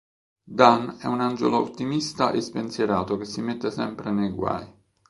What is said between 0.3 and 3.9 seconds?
Dan è un angelo ottimista e spensierato che si mette